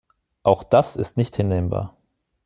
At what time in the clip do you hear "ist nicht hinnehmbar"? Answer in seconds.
0.95-1.95